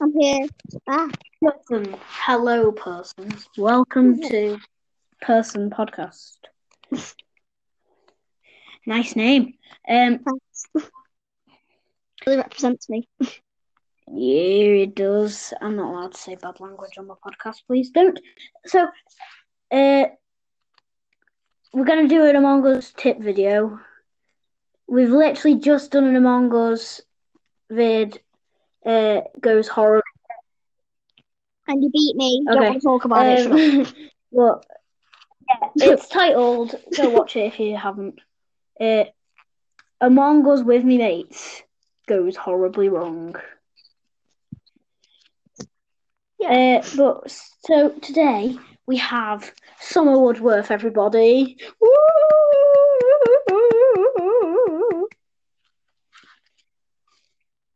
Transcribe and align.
I'm 0.00 0.12
here. 0.18 0.48
Ah, 0.88 1.08
Person, 1.42 1.94
hello, 2.06 2.72
persons. 2.72 3.48
Welcome 3.58 4.20
to 4.22 4.58
Person 5.20 5.70
Podcast. 5.70 6.38
nice 8.86 9.14
name. 9.14 9.54
Um, 9.88 10.20
thanks. 10.20 10.64
really 12.26 12.38
represents 12.38 12.88
me. 12.88 13.06
yeah, 13.20 14.82
it 14.86 14.94
does. 14.94 15.52
I'm 15.60 15.76
not 15.76 15.92
allowed 15.92 16.12
to 16.12 16.18
say 16.18 16.36
bad 16.36 16.58
language 16.60 16.96
on 16.98 17.06
my 17.06 17.14
podcast. 17.24 17.58
Please 17.66 17.90
don't. 17.90 18.18
So, 18.66 18.88
uh, 19.70 20.04
we're 21.74 21.84
gonna 21.84 22.08
do 22.08 22.24
an 22.24 22.36
Among 22.36 22.66
Us 22.66 22.92
tip 22.96 23.20
video. 23.20 23.78
We've 24.88 25.10
literally 25.10 25.58
just 25.58 25.90
done 25.92 26.04
an 26.04 26.16
Among 26.16 26.54
Us 26.54 27.02
vid. 27.70 28.21
Uh, 28.84 29.20
goes 29.40 29.68
horrible. 29.68 30.02
And 31.68 31.82
you 31.82 31.90
beat 31.90 32.16
me. 32.16 32.44
Okay. 32.48 32.54
Don't 32.54 32.64
want 32.64 32.74
to 32.74 32.86
talk 32.86 33.04
about 33.04 33.26
it. 33.26 33.46
Um, 33.46 33.86
well, 34.30 34.64
yeah, 35.48 35.68
it's 35.76 36.08
titled. 36.08 36.74
Go 36.96 37.10
watch 37.10 37.36
it 37.36 37.46
if 37.46 37.60
you 37.60 37.76
haven't. 37.76 38.18
Uh, 38.80 39.04
Among 40.00 40.48
Us 40.48 40.62
with 40.62 40.84
me 40.84 40.98
mates 40.98 41.62
goes 42.08 42.34
horribly 42.34 42.88
wrong. 42.88 43.36
Yeah. 46.40 46.80
Uh, 46.82 46.88
but 46.96 47.30
so 47.64 47.90
today 48.00 48.58
we 48.86 48.96
have 48.96 49.52
Summer 49.78 50.18
Woodworth, 50.18 50.72
everybody. 50.72 51.56
Woo! 51.80 51.88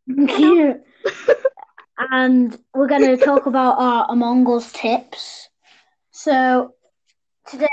And 1.98 2.56
we're 2.74 2.88
going 2.88 3.16
to 3.16 3.16
talk 3.16 3.46
about 3.46 3.78
our 3.78 4.06
Among 4.10 4.46
Us 4.52 4.70
tips. 4.72 5.48
So 6.10 6.74
today 7.48 7.68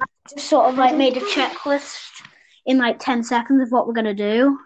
I 0.00 0.04
just 0.30 0.48
sort 0.48 0.68
of 0.70 0.76
like 0.78 0.96
made 0.96 1.16
a 1.16 1.20
checklist 1.20 2.22
in 2.66 2.78
like 2.78 2.98
10 3.00 3.24
seconds 3.24 3.62
of 3.62 3.72
what 3.72 3.86
we're 3.86 3.94
going 3.94 4.04
to 4.04 4.14
do. 4.14 4.58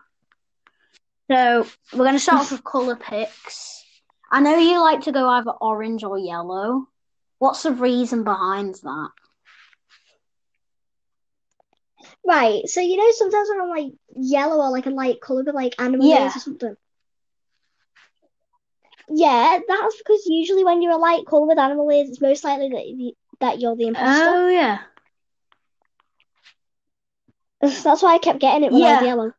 So 1.31 1.67
we're 1.93 2.05
going 2.05 2.15
to 2.15 2.21
start 2.21 2.41
off 2.43 2.53
with 2.53 2.65
colour 2.65 2.97
picks. 2.97 3.83
I 4.31 4.41
know 4.41 4.57
you 4.59 4.81
like 4.81 5.03
to 5.03 5.13
go 5.13 5.29
either 5.29 5.51
orange 5.53 6.05
or 6.05 6.19
yellow. 6.19 6.87
What's 7.39 7.63
the 7.63 7.73
reason 7.73 8.25
behind 8.25 8.75
that? 8.83 9.11
Right. 12.27 12.67
So 12.69 12.81
you 12.81 12.97
know 12.97 13.11
sometimes 13.13 13.49
when 13.49 13.61
I'm 13.61 13.69
like 13.71 13.93
yellow 14.17 14.57
or 14.57 14.71
like 14.71 14.87
a 14.87 14.91
light 14.91 15.21
colour, 15.21 15.45
but 15.45 15.55
like 15.55 15.81
animal 15.81 16.09
Yeah. 16.09 16.27
or 16.27 16.31
something. 16.31 16.77
Yeah, 19.11 19.59
that's 19.67 19.97
because 19.99 20.25
usually 20.27 20.65
when 20.65 20.83
you're 20.83 20.93
a 20.93 20.99
light 20.99 21.27
colour 21.27 21.47
with 21.47 21.59
animal 21.59 21.91
ears, 21.91 22.09
it's 22.11 22.21
most 22.21 22.45
likely 22.45 22.69
that 22.71 23.15
that 23.41 23.61
you're 23.61 23.77
the 23.77 23.87
imposter. 23.89 24.31
Oh, 24.31 24.49
yeah. 24.49 24.79
That's 27.61 28.03
why 28.03 28.15
I 28.15 28.19
kept 28.19 28.39
getting 28.39 28.65
it 28.65 28.73
when 28.73 28.83
I 28.83 28.93
was 28.93 29.01
Yeah. 29.03 29.07
yellow. 29.07 29.33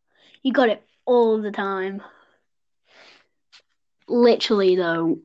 You 0.44 0.52
got 0.54 0.70
it 0.70 0.84
all 1.06 1.42
the 1.42 1.52
time. 1.52 2.02
Literally, 4.08 4.76
though, 4.76 5.20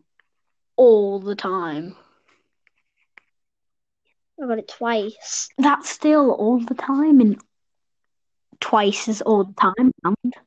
all 0.76 1.20
the 1.20 1.34
time. 1.34 1.96
I 4.42 4.46
got 4.46 4.58
it 4.58 4.68
twice. 4.68 5.48
That's 5.58 5.88
still 5.88 6.30
all 6.32 6.58
the 6.58 6.74
time 6.74 7.20
and 7.20 7.40
twice 8.60 9.08
is 9.08 9.22
all 9.22 9.44
the 9.44 9.54
time. 9.54 9.92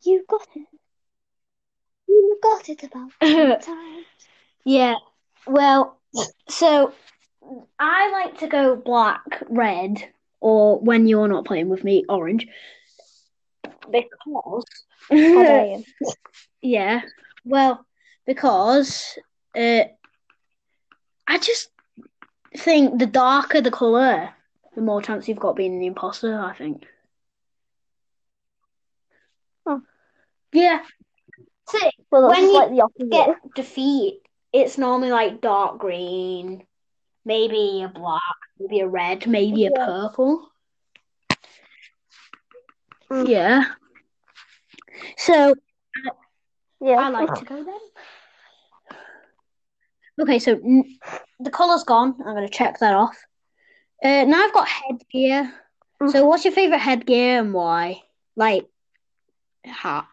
You 0.04 0.24
got 0.30 0.48
it. 0.56 0.68
You 2.08 2.40
got 2.42 2.70
it 2.70 2.84
about 2.84 3.12
times. 3.62 4.06
yeah. 4.64 4.96
Well, 5.46 5.98
so 6.50 6.94
I 7.80 8.12
like 8.12 8.38
to 8.40 8.48
go 8.48 8.76
black, 8.76 9.44
red, 9.50 10.04
or 10.40 10.80
when 10.80 11.08
you're 11.08 11.28
not 11.28 11.46
playing 11.46 11.70
with 11.70 11.84
me, 11.84 12.04
orange. 12.10 12.48
Because 13.92 14.66
How 15.10 15.44
dare 15.44 15.66
you? 15.66 15.86
Yeah. 16.62 17.02
Well, 17.46 17.86
because 18.26 19.18
uh, 19.56 19.84
I 21.28 21.38
just 21.40 21.70
think 22.56 23.00
the 23.00 23.06
darker 23.06 23.62
the 23.62 23.72
colour, 23.72 24.30
the 24.76 24.82
more 24.82 25.02
chance 25.02 25.28
you've 25.28 25.40
got 25.40 25.56
being 25.56 25.80
the 25.80 25.88
imposter, 25.88 26.40
I 26.40 26.54
think. 26.54 26.86
Oh. 29.66 29.82
Yeah. 30.54 30.84
See, 31.70 31.90
Well, 32.12 32.30
When 32.30 32.50
you 32.50 32.88
the 32.98 33.06
get 33.06 33.36
defeat, 33.56 34.22
it's 34.54 34.78
normally 34.78 35.12
like 35.12 35.42
dark 35.42 35.80
green, 35.80 36.66
maybe 37.26 37.84
a 37.84 37.90
black, 37.90 38.22
maybe 38.60 38.80
a 38.80 38.88
red, 38.88 39.28
maybe 39.28 39.66
a 39.66 39.72
purple. 39.72 40.50
Mm. 43.12 43.28
Yeah. 43.28 43.66
So 45.18 45.54
yeah. 46.82 46.96
I 46.96 47.10
like 47.10 47.34
to 47.36 47.46
go 47.46 47.64
then. 47.64 47.80
Okay, 50.20 50.40
so 50.40 50.54
n- 50.54 50.98
the 51.40 51.52
colour's 51.52 51.84
gone. 51.84 52.16
I'm 52.26 52.34
going 52.34 52.48
to 52.48 52.50
check 52.50 52.80
that 52.80 52.96
off. 52.96 53.16
Uh, 54.04 54.24
now 54.24 54.44
I've 54.44 54.54
got 54.54 54.68
headgear. 54.68 55.54
Mm. 56.02 56.12
So, 56.12 56.26
what's 56.26 56.44
your 56.46 56.54
favourite 56.54 56.82
headgear 56.82 57.40
and 57.40 57.54
why? 57.54 58.02
Like, 58.36 58.66
hat. 59.64 60.08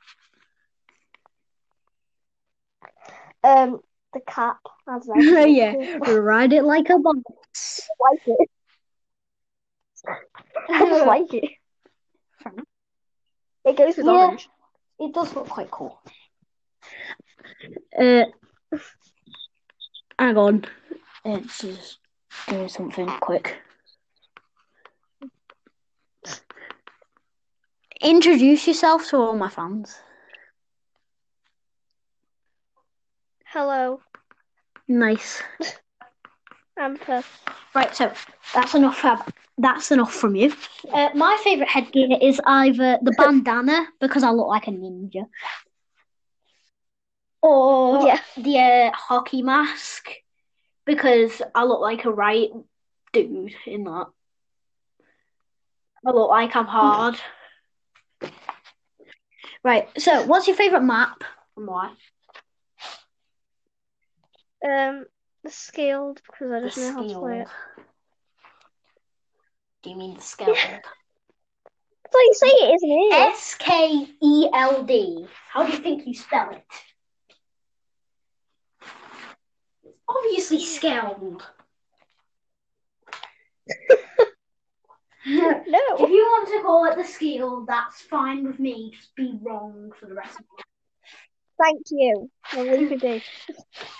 Um, 3.45 3.81
the 4.15 4.21
cap. 4.21 4.59
I 4.89 4.99
don't 4.99 5.21
yeah, 5.55 5.75
ride 6.09 6.53
it 6.53 6.65
like 6.65 6.89
a. 6.91 6.95
I 6.95 6.99
like 8.11 8.23
it. 8.27 8.51
I 10.71 10.87
just 10.87 11.07
like 11.07 11.35
it. 11.35 11.51
It 13.65 13.77
goes 13.77 13.97
with 13.97 14.07
Yeah. 14.07 14.27
orange. 14.27 14.49
It 14.99 15.13
does 15.15 15.35
look 15.35 15.49
quite 15.49 15.71
cool. 15.71 16.01
Uh, 17.99 18.25
hang 20.19 20.37
on. 20.39 20.65
Let's 21.25 21.61
just 21.61 21.99
do 22.49 22.69
something 22.69 23.09
quick. 23.21 23.57
Introduce 28.03 28.69
yourself 28.69 29.09
to 29.09 29.17
all 29.17 29.35
my 29.37 29.49
fans. 29.49 30.04
Hello, 33.55 34.01
Nice. 34.89 35.41
I'm 36.77 36.97
Perth. 36.97 37.41
Right, 37.73 37.95
so 37.95 38.13
that's 38.53 38.75
enough. 38.75 38.99
Fab. 38.99 39.33
That's 39.59 39.93
enough 39.93 40.13
from 40.13 40.35
you. 40.35 40.53
Uh, 40.93 41.11
my 41.15 41.41
favourite 41.45 41.71
headgear 41.71 42.19
is 42.21 42.41
either 42.45 42.99
the 43.01 43.13
bandana 43.19 43.87
because 44.01 44.25
I 44.25 44.31
look 44.31 44.49
like 44.49 44.67
a 44.67 44.73
ninja, 44.73 45.27
or 47.43 48.05
Yeah. 48.05 48.19
the 48.37 48.59
uh, 48.59 48.91
hockey 48.93 49.43
mask 49.43 50.09
because 50.85 51.41
I 51.55 51.63
look 51.63 51.81
like 51.81 52.05
a 52.05 52.11
right 52.11 52.51
dude 53.13 53.55
in 53.67 53.85
that. 53.85 54.07
I 56.05 56.11
look 56.11 56.29
like 56.29 56.57
I'm 56.57 56.67
hard. 56.67 57.21
Right, 59.63 59.89
so 59.97 60.25
what's 60.27 60.49
your 60.49 60.57
favourite 60.57 60.83
map 60.85 61.23
and 61.57 61.69
why? 61.69 61.93
Um, 64.65 65.05
the 65.43 65.51
scaled 65.51 66.23
because 66.27 66.51
I 66.51 66.61
The 66.61 66.67
just 66.69 66.79
know 66.79 66.93
how 66.93 67.03
to 67.07 67.19
play 67.19 67.41
it. 67.41 67.49
Do 69.83 69.91
you 69.91 69.97
mean 69.97 70.15
the 70.15 70.21
skilled? 70.23 70.57
That's 70.57 70.85
how 72.13 72.19
you 72.19 72.35
say 72.35 72.47
it, 72.47 72.75
isn't 72.75 72.91
it? 72.91 73.13
S 73.35 73.55
K 73.59 74.07
E 74.23 74.49
L 74.55 74.83
D. 74.85 75.27
How 75.53 75.65
do 75.67 75.73
you 75.73 75.79
think 75.79 76.07
you 76.07 76.15
spell 76.15 76.51
it? 76.53 76.65
It's 79.85 79.99
obviously 80.09 80.65
scaled. 80.65 81.43
No. 85.27 85.51
If 85.99 86.11
you 86.11 86.23
want 86.23 86.49
to 86.49 86.61
call 86.63 86.85
it 86.85 86.97
the 86.97 87.05
skill, 87.05 87.65
that's 87.67 88.03
fine 88.03 88.47
with 88.47 88.59
me. 88.59 88.93
Just 88.95 89.15
be 89.17 89.39
wrong 89.41 89.91
for 89.99 90.05
the 90.07 90.15
rest 90.15 90.39
of 90.39 90.45
it. 90.59 90.65
Thank 91.63 91.83
you. 91.91 92.31
I'll 92.53 92.65
leave 92.65 92.93
it 92.93 93.01
be. 93.01 93.23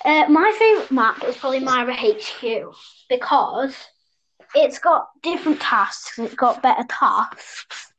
Uh, 0.05 0.27
my 0.29 0.53
favourite 0.59 0.91
map 0.91 1.25
is 1.25 1.37
probably 1.37 1.61
MIRA 1.61 1.95
HQ 1.95 2.75
because 3.09 3.77
it's 4.55 4.79
got 4.79 5.09
different 5.23 5.61
tasks, 5.61 6.19
it's 6.19 6.35
got 6.35 6.63
better 6.63 6.85
tasks, 6.89 7.93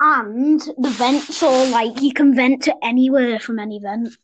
and 0.00 0.60
the 0.78 0.90
vents 0.90 1.42
are 1.42 1.66
like 1.66 2.00
you 2.00 2.12
can 2.12 2.34
vent 2.34 2.64
to 2.64 2.74
anywhere 2.82 3.38
from 3.38 3.58
any 3.58 3.78
vent. 3.78 4.16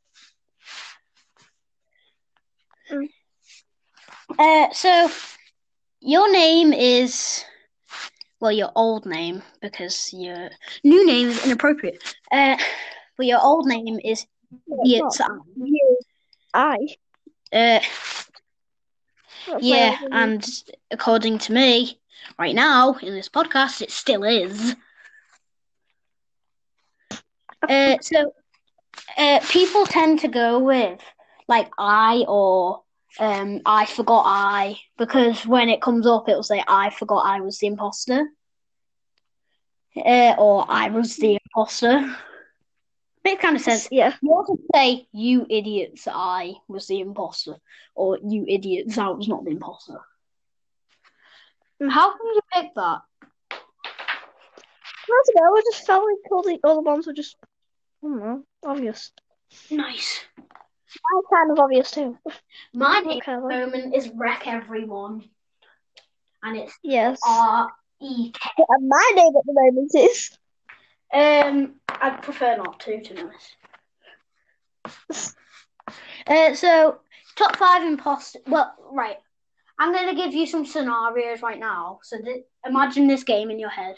Mm. 2.91 3.09
Uh, 4.39 4.73
so 4.73 5.11
your 6.01 6.31
name 6.33 6.73
is 6.73 7.45
well, 8.41 8.53
your 8.53 8.71
old 8.77 9.07
name 9.07 9.43
because 9.63 10.13
your 10.13 10.51
new 10.85 11.07
name 11.07 11.29
is 11.29 11.45
inappropriate. 11.45 12.03
Uh, 12.31 12.57
but 13.17 13.27
your 13.27 13.41
old 13.43 13.67
name 13.67 13.99
is 14.05 14.27
It's. 14.69 15.21
You. 15.57 15.99
I. 16.55 16.77
Uh, 17.53 17.81
yeah, 19.61 19.99
and 20.13 20.47
according 20.91 21.39
to 21.39 21.53
me, 21.53 21.99
right 22.39 22.55
now 22.55 22.95
in 22.95 23.15
this 23.15 23.29
podcast, 23.29 23.83
it 23.83 23.91
still 23.91 24.25
is. 24.25 24.77
Uh, 27.69 27.97
so, 28.01 28.33
uh, 29.17 29.41
people 29.51 29.87
tend 29.87 30.21
to 30.21 30.29
go 30.29 30.59
with 30.59 31.01
like 31.49 31.71
I 31.79 32.25
or 32.29 32.83
um, 33.19 33.61
I 33.65 33.87
forgot 33.87 34.23
I 34.27 34.77
because 34.99 35.47
when 35.47 35.69
it 35.69 35.81
comes 35.83 36.07
up, 36.07 36.29
it'll 36.29 36.43
say 36.43 36.63
I 36.69 36.91
forgot 36.91 37.25
I 37.27 37.41
was 37.41 37.59
the 37.59 37.67
imposter, 37.67 38.29
uh, 39.97 40.35
or 40.39 40.65
I 40.69 40.91
was 40.91 41.17
the 41.17 41.39
imposter. 41.45 42.17
It 43.27 43.41
kind 43.41 43.57
of 43.57 43.63
says 43.63 43.89
yeah. 43.91 44.15
you 44.23 44.33
also 44.33 44.57
say 44.75 45.09
you 45.13 45.47
idiots, 45.51 46.07
I 46.11 46.55
was 46.69 46.87
the 46.87 47.01
imposter, 47.01 47.57
or 47.95 48.19
you 48.25 48.45
idiots, 48.49 48.99
I 48.99 49.09
was 49.09 49.27
not 49.27 49.45
the 49.45 49.51
imposter. 49.51 49.99
Mm. 51.83 51.91
How 51.91 52.11
come 52.11 52.27
you 52.35 52.41
pick 52.53 52.75
that? 52.75 53.01
I 53.51 53.59
don't 55.09 55.37
know. 55.37 55.57
I 55.57 55.63
just 55.73 55.87
felt 55.87 56.05
like 56.05 56.33
all 56.33 56.43
the 56.43 56.59
other 56.65 56.81
ones 56.81 57.07
were 57.07 57.13
just, 57.13 57.37
I 58.03 58.07
don't 58.07 58.19
know, 58.21 58.43
obvious. 58.65 59.11
Nice. 59.71 60.21
Mine's 60.37 61.27
kind 61.33 61.51
of 61.51 61.59
obvious 61.59 61.91
too. 61.91 62.17
My 62.73 63.01
name 63.01 63.19
Okay, 63.19 63.33
at 63.33 63.43
the 63.43 63.49
moment 63.49 63.95
is 63.95 64.09
Wreck 64.15 64.47
Everyone, 64.47 65.25
and 66.43 66.57
it's 66.57 66.79
yes. 66.83 67.19
R 67.27 67.71
E 68.01 68.31
K. 68.33 68.51
And 68.69 68.89
my 68.89 69.13
name 69.15 69.37
at 69.37 69.45
the 69.45 69.53
moment 69.53 69.91
is. 69.95 70.39
Um, 71.13 71.75
I'd 71.89 72.23
prefer 72.23 72.57
not 72.57 72.81
to, 72.81 73.01
to 73.01 73.15
be 73.15 73.21
honest. 73.23 73.57
Uh, 76.27 76.55
so 76.55 76.99
top 77.37 77.57
five 77.57 77.83
imposter. 77.85 78.41
Well, 78.47 78.75
right. 78.93 79.17
I'm 79.79 79.93
gonna 79.93 80.15
give 80.15 80.35
you 80.35 80.47
some 80.47 80.65
scenarios 80.67 81.43
right 81.43 81.59
now. 81.59 82.01
So 82.03 82.19
th- 82.21 82.45
imagine 82.67 83.07
this 83.07 83.25
game 83.25 83.51
in 83.51 83.59
your 83.59 83.69
head. 83.71 83.97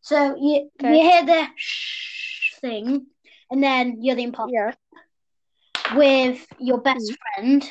So 0.00 0.36
you 0.36 0.70
Okay. 0.80 0.96
you 0.96 1.10
hear 1.10 1.24
the 1.24 1.46
shh 1.56 2.54
thing, 2.60 3.06
and 3.50 3.62
then 3.62 3.98
you're 4.02 4.16
the 4.16 4.22
imposter 4.24 4.52
Yeah. 4.54 5.94
with 5.94 6.46
your 6.58 6.78
best 6.78 7.12
friend, 7.34 7.68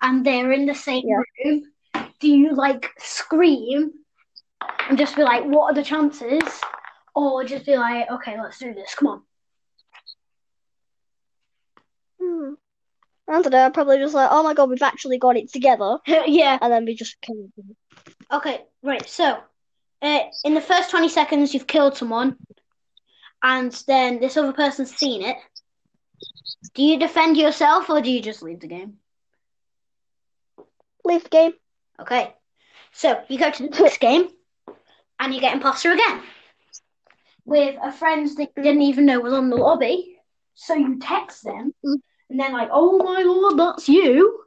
and 0.00 0.24
they're 0.24 0.52
in 0.52 0.66
the 0.66 0.74
same 0.74 1.02
Yeah. 1.06 1.22
room. 1.44 1.62
Do 2.20 2.28
you 2.28 2.54
like 2.54 2.90
scream 2.98 3.92
and 4.88 4.98
just 4.98 5.16
be 5.16 5.22
like, 5.22 5.44
"What 5.44 5.70
are 5.70 5.74
the 5.74 5.82
chances?" 5.84 6.60
Or 7.14 7.44
just 7.44 7.66
be 7.66 7.76
like, 7.76 8.10
"Okay, 8.10 8.40
let's 8.40 8.58
do 8.58 8.74
this. 8.74 8.94
Come 8.94 9.08
on." 9.08 9.22
Hmm. 12.20 12.54
I 13.30 13.42
don't 13.42 13.52
know. 13.52 13.64
I'm 13.64 13.72
probably 13.72 13.98
just 13.98 14.14
like, 14.14 14.28
oh 14.32 14.42
my 14.42 14.54
god, 14.54 14.70
we've 14.70 14.82
actually 14.82 15.18
got 15.18 15.36
it 15.36 15.52
together, 15.52 15.98
yeah. 16.06 16.58
and 16.60 16.72
then 16.72 16.84
we 16.84 16.94
just 16.94 17.20
killed 17.20 17.52
them. 17.56 17.76
Okay, 18.32 18.62
right. 18.82 19.08
So, 19.08 19.38
uh, 20.02 20.20
in 20.44 20.54
the 20.54 20.60
first 20.60 20.90
20 20.90 21.08
seconds, 21.08 21.54
you've 21.54 21.66
killed 21.66 21.96
someone, 21.96 22.36
and 23.42 23.72
then 23.86 24.18
this 24.18 24.36
other 24.36 24.52
person's 24.52 24.94
seen 24.94 25.22
it. 25.22 25.36
Do 26.74 26.82
you 26.82 26.98
defend 26.98 27.36
yourself 27.36 27.88
or 27.88 28.00
do 28.00 28.10
you 28.10 28.20
just 28.20 28.42
leave 28.42 28.60
the 28.60 28.66
game? 28.66 28.94
Leave 31.04 31.22
the 31.22 31.28
game. 31.28 31.52
Okay. 32.00 32.34
So, 32.92 33.22
you 33.28 33.38
go 33.38 33.50
to 33.50 33.68
the 33.68 33.80
next 33.80 34.00
game, 34.00 34.28
and 35.20 35.32
you 35.32 35.40
get 35.40 35.54
imposter 35.54 35.92
again. 35.92 36.22
With 37.44 37.76
a 37.82 37.92
friend 37.92 38.28
that 38.36 38.50
you 38.56 38.62
didn't 38.62 38.82
even 38.82 39.06
know 39.06 39.20
was 39.20 39.32
on 39.32 39.50
the 39.50 39.56
lobby. 39.56 40.16
So, 40.54 40.74
you 40.74 40.98
text 40.98 41.42
them, 41.44 41.74
Mm. 41.84 41.96
and 42.28 42.38
they're 42.40 42.52
like, 42.52 42.68
oh 42.70 42.98
my 42.98 43.22
lord, 43.22 43.58
that's 43.58 43.88
you. 43.88 44.44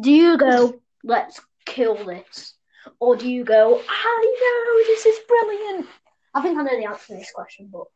Do 0.00 0.10
you 0.10 0.36
go, 0.36 0.80
let's 1.04 1.40
kill 1.64 1.94
this? 2.04 2.54
Or 3.00 3.16
do 3.16 3.30
you 3.30 3.44
go, 3.44 3.80
I 3.88 4.36
know, 4.42 4.84
this 4.94 5.06
is 5.06 5.18
brilliant? 5.26 5.86
I 6.34 6.42
think 6.42 6.58
I 6.58 6.62
know 6.62 6.76
the 6.76 6.86
answer 6.86 7.08
to 7.08 7.14
this 7.14 7.32
question, 7.32 7.70
but 7.72 7.86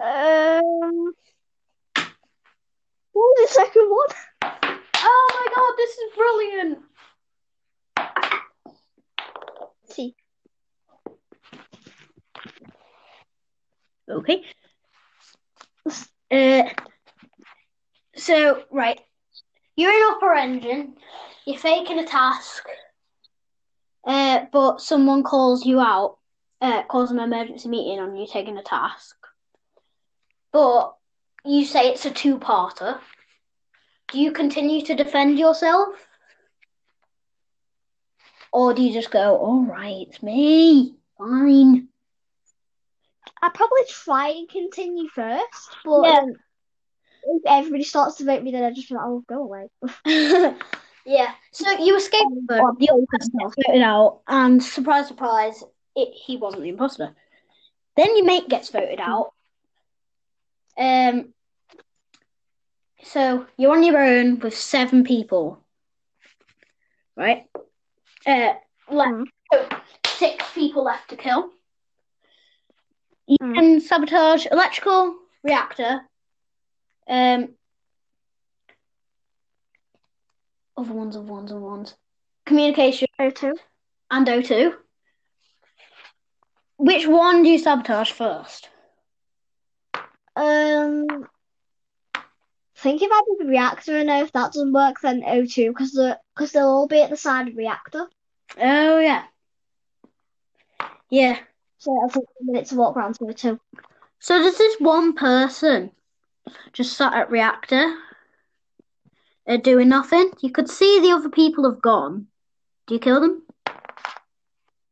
Um. 0.00 1.12
What 3.12 3.30
was 3.38 3.48
the 3.48 3.54
second 3.54 3.90
one? 3.90 4.08
oh 4.96 5.28
my 5.34 5.46
god, 5.54 5.74
this 5.76 5.98
is 5.98 6.12
brilliant. 6.16 6.78
See. 9.90 10.14
Okay. 14.10 14.42
Uh, 16.30 16.62
so, 18.16 18.64
right. 18.70 19.00
You're 19.76 19.92
in 19.92 20.14
upper 20.14 20.32
engine, 20.34 20.94
you're 21.46 21.58
faking 21.58 21.98
a 21.98 22.06
task, 22.06 22.64
uh, 24.06 24.44
but 24.52 24.80
someone 24.80 25.24
calls 25.24 25.66
you 25.66 25.80
out, 25.80 26.18
uh, 26.60 26.84
calls 26.84 27.10
an 27.10 27.18
emergency 27.18 27.68
meeting 27.68 27.98
on 27.98 28.14
you 28.14 28.26
taking 28.26 28.56
a 28.56 28.62
task. 28.62 29.16
But 30.52 30.94
you 31.44 31.64
say 31.64 31.88
it's 31.88 32.06
a 32.06 32.10
two 32.10 32.38
parter. 32.38 33.00
Do 34.12 34.20
you 34.20 34.30
continue 34.30 34.82
to 34.86 34.94
defend 34.94 35.38
yourself? 35.40 35.88
Or 38.52 38.74
do 38.74 38.82
you 38.82 38.92
just 38.92 39.10
go, 39.10 39.36
all 39.36 39.64
right, 39.64 40.06
it's 40.08 40.22
me, 40.22 40.94
fine? 41.18 41.88
I'd 43.44 43.54
probably 43.54 43.82
try 43.88 44.28
and 44.28 44.48
continue 44.48 45.08
first, 45.08 45.76
but 45.84 46.06
Yeah. 46.06 46.18
um, 46.20 46.32
if 47.24 47.42
everybody 47.46 47.84
starts 47.84 48.16
to 48.16 48.24
vote 48.24 48.42
me, 48.42 48.52
then 48.52 48.64
I 48.64 48.70
just 48.70 48.90
like, 48.90 49.00
oh, 49.04 49.24
go 49.28 49.42
away. 49.42 49.68
yeah. 51.06 51.32
So 51.52 51.70
you 51.78 51.96
escape 51.96 52.22
Um, 52.26 52.46
the 52.48 52.74
the 52.78 52.90
other 52.90 53.06
person 53.10 53.32
voted 53.66 53.82
out, 53.82 54.20
and 54.28 54.62
surprise, 54.62 55.08
surprise, 55.08 55.62
it, 55.94 56.08
he 56.14 56.36
wasn't 56.36 56.62
the 56.62 56.68
imposter. 56.70 57.14
Then 57.96 58.16
your 58.16 58.26
mate 58.26 58.48
gets 58.48 58.70
voted 58.70 59.00
out. 59.00 59.32
Um. 60.78 61.32
So 63.02 63.46
you're 63.58 63.72
on 63.72 63.82
your 63.82 64.02
own 64.02 64.38
with 64.40 64.56
seven 64.56 65.04
people, 65.04 65.62
right? 67.16 67.46
Uh, 68.26 68.54
left 68.90 69.12
Mm. 69.12 69.26
so 69.52 69.68
six 70.06 70.44
people 70.54 70.84
left 70.84 71.10
to 71.10 71.16
kill. 71.16 71.50
You 73.26 73.38
Mm. 73.40 73.54
can 73.54 73.80
sabotage 73.80 74.46
electrical 74.46 75.16
reactor. 75.42 76.08
Um. 77.08 77.54
Other 80.76 80.92
ones, 80.92 81.16
other 81.16 81.24
ones, 81.24 81.52
other 81.52 81.60
ones. 81.60 81.94
Communication 82.46 83.08
O2. 83.20 83.54
and 84.10 84.26
O2. 84.26 84.76
Which 86.76 87.06
one 87.06 87.42
do 87.42 87.48
you 87.48 87.58
sabotage 87.58 88.10
first? 88.10 88.68
Um, 90.36 91.06
I 92.14 92.20
think 92.76 93.00
if 93.02 93.10
I 93.10 93.20
do 93.20 93.36
the 93.38 93.48
reactor 93.48 93.96
and 93.96 94.08
know 94.08 94.22
if 94.22 94.32
that 94.32 94.52
doesn't 94.52 94.72
work, 94.72 95.00
then 95.00 95.22
O2 95.22 95.68
because 95.68 95.92
the 95.92 96.18
because 96.34 96.52
they'll 96.52 96.66
all 96.68 96.88
be 96.88 97.00
at 97.00 97.10
the 97.10 97.16
side 97.16 97.46
of 97.48 97.54
the 97.54 97.58
reactor. 97.58 98.08
Oh 98.58 98.98
yeah, 98.98 99.24
yeah. 101.08 101.38
So 101.84 101.92
a 102.02 102.64
to 102.64 102.74
walk 102.76 102.96
around 102.96 103.16
to 103.16 103.24
O2. 103.24 103.60
So 104.18 104.38
does 104.38 104.56
this 104.56 104.76
one 104.80 105.12
person 105.12 105.90
just 106.72 106.96
sat 106.96 107.12
at 107.12 107.30
reactor, 107.30 107.94
uh, 109.46 109.58
doing 109.58 109.90
nothing? 109.90 110.30
You 110.40 110.50
could 110.50 110.70
see 110.70 111.00
the 111.00 111.12
other 111.12 111.28
people 111.28 111.70
have 111.70 111.82
gone. 111.82 112.28
Do 112.86 112.94
you 112.94 113.00
kill 113.00 113.20
them? 113.20 113.42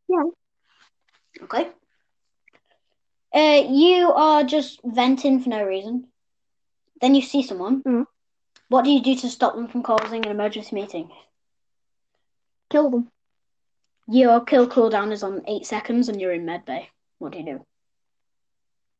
Yeah. 0.06 0.24
Okay. 1.44 1.70
Uh, 3.34 3.64
you 3.70 4.12
are 4.12 4.44
just 4.44 4.80
venting 4.84 5.40
for 5.40 5.48
no 5.48 5.64
reason. 5.64 6.08
Then 7.00 7.14
you 7.14 7.22
see 7.22 7.42
someone. 7.42 7.82
Mm. 7.84 8.04
What 8.68 8.84
do 8.84 8.90
you 8.90 9.02
do 9.02 9.16
to 9.16 9.30
stop 9.30 9.54
them 9.54 9.66
from 9.66 9.82
causing 9.82 10.26
an 10.26 10.30
emergency 10.30 10.74
meeting? 10.74 11.10
Kill 12.68 12.90
them. 12.90 13.10
Your 14.08 14.44
kill 14.44 14.68
cooldown 14.68 15.12
is 15.12 15.22
on 15.22 15.42
eight 15.46 15.66
seconds 15.66 16.08
and 16.08 16.20
you're 16.20 16.32
in 16.32 16.44
medbay. 16.44 16.86
What 17.18 17.32
do 17.32 17.38
you 17.38 17.44
do? 17.44 17.66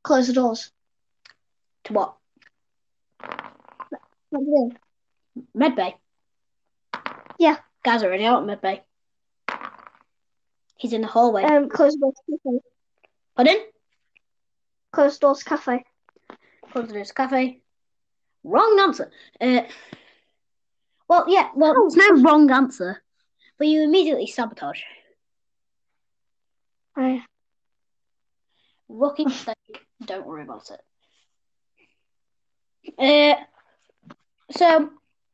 Close 0.02 0.28
the 0.28 0.32
doors. 0.32 0.71
To 1.85 1.92
what? 1.92 2.16
What 3.18 4.00
do 4.32 4.38
you 4.38 4.71
do? 5.35 5.47
Medbay. 5.59 5.94
Yeah. 7.38 7.56
Guy's 7.85 8.04
already 8.04 8.25
out 8.25 8.42
of 8.42 8.49
medbay. 8.49 8.80
He's 10.76 10.92
in 10.92 11.00
the 11.00 11.09
hallway. 11.09 11.44
Um, 11.44 11.68
close 11.68 11.94
the 11.94 12.00
doors 12.00 12.14
to 12.28 12.38
cafe. 12.44 12.59
Pardon? 13.37 13.56
Close 14.92 15.18
the 15.18 15.26
doors 15.26 15.42
cafe. 15.42 15.85
Close 16.73 16.88
to 16.88 16.92
this 16.92 17.12
cafe. 17.12 17.61
Wrong 18.44 18.78
answer. 18.80 19.11
Uh, 19.40 19.62
well, 21.09 21.26
yeah, 21.28 21.50
well, 21.54 21.75
there's 21.75 21.97
no 21.97 22.23
wrong 22.23 22.50
answer. 22.50 23.02
But 23.59 23.68
you 23.68 23.82
immediately 23.82 24.26
sabotage. 24.26 24.80
I... 26.97 27.25
Rookie 28.88 29.25
mistake. 29.25 29.56
Don't 30.04 30.26
worry 30.26 30.42
about 30.42 30.71
it. 30.71 30.80
Uh, 32.99 33.40
so 34.50 34.90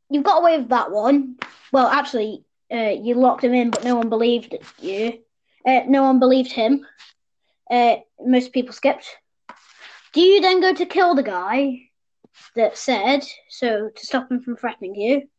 you've 0.09 0.23
got 0.23 0.41
away 0.41 0.57
with 0.57 0.69
that 0.69 0.91
one. 0.91 1.37
Well, 1.71 1.87
actually, 1.87 2.43
uh, 2.71 2.93
you 3.01 3.15
locked 3.15 3.43
him 3.43 3.53
in, 3.53 3.71
but 3.71 3.83
no 3.83 3.95
one 3.95 4.09
believed 4.09 4.55
you. 4.79 5.19
Uh, 5.65 5.81
no 5.87 6.03
one 6.03 6.19
believed 6.19 6.51
him. 6.51 6.85
Uh, 7.69 7.97
most 8.23 8.53
people 8.53 8.73
skipped. 8.73 9.07
Do 10.13 10.21
you 10.21 10.41
then 10.41 10.61
go 10.61 10.73
to 10.73 10.85
kill 10.85 11.15
the 11.15 11.23
guy 11.23 11.89
that 12.55 12.77
said 12.77 13.23
so 13.49 13.89
to 13.95 14.05
stop 14.05 14.31
him 14.31 14.41
from 14.41 14.55
threatening 14.55 14.95
you, 14.95 15.29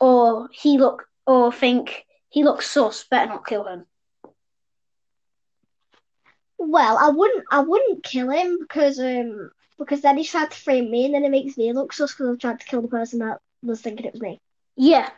or 0.00 0.48
he 0.52 0.78
look 0.78 1.06
or 1.26 1.52
think 1.52 2.06
he 2.28 2.44
looks 2.44 2.68
sus? 2.70 3.04
Better 3.04 3.26
not 3.26 3.46
kill 3.46 3.64
him. 3.64 3.86
Well, 6.58 6.98
I 6.98 7.08
wouldn't. 7.10 7.44
I 7.50 7.60
wouldn't 7.60 8.02
kill 8.02 8.30
him 8.30 8.58
because 8.60 8.98
um 8.98 9.50
because 9.78 10.00
then 10.02 10.16
he's 10.16 10.30
tried 10.30 10.50
to 10.50 10.56
frame 10.56 10.90
me, 10.90 11.04
and 11.06 11.14
then 11.14 11.24
it 11.24 11.30
makes 11.30 11.56
me 11.56 11.72
look 11.72 11.92
sus 11.92 12.12
because 12.12 12.30
I've 12.30 12.38
tried 12.38 12.60
to 12.60 12.66
kill 12.66 12.82
the 12.82 12.88
person 12.88 13.18
that 13.20 13.40
was 13.62 13.80
thinking 13.80 14.06
it 14.06 14.12
was 14.12 14.22
me. 14.22 14.40
Yeah. 14.76 15.10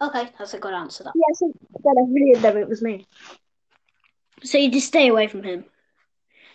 Okay, 0.00 0.28
that's 0.38 0.54
a 0.54 0.58
good 0.58 0.74
answer. 0.74 1.04
That. 1.04 1.14
Yeah, 1.14 1.34
so 1.34 1.52
then 1.82 1.94
I 1.98 2.02
really 2.12 2.40
know 2.40 2.56
it 2.60 2.68
was 2.68 2.82
me. 2.82 3.06
So 4.44 4.58
you 4.58 4.70
just 4.70 4.88
stay 4.88 5.08
away 5.08 5.26
from 5.28 5.42
him. 5.42 5.64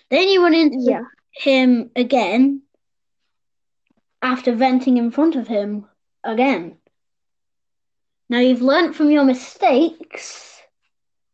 Then 0.10 0.28
you 0.28 0.44
run 0.44 0.54
into 0.54 0.78
Yeah. 0.80 1.02
him 1.32 1.92
again 1.96 2.62
after 4.22 4.54
venting 4.54 4.98
in 4.98 5.12
front 5.12 5.36
of 5.36 5.48
him 5.48 5.88
again. 6.24 6.81
Now 8.32 8.40
you've 8.40 8.62
learnt 8.62 8.96
from 8.96 9.12
your 9.12 9.26
mistakes. 9.26 10.62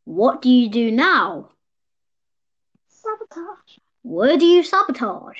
What 0.05 0.41
do 0.41 0.49
you 0.49 0.67
do 0.67 0.89
now? 0.89 1.51
Sabotage. 2.87 3.77
Where 4.01 4.35
do 4.35 4.45
you 4.47 4.63
sabotage? 4.63 5.37